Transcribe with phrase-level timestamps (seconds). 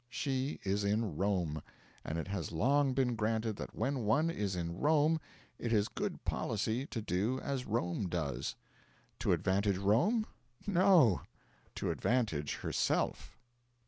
[0.09, 1.61] She is in Rome;
[2.03, 5.21] and it has long been granted that when one is in Rome
[5.59, 8.55] it is good policy to do as Rome does.
[9.19, 10.25] To advantage Rome?
[10.65, 11.21] No
[11.75, 13.37] to advantage herself.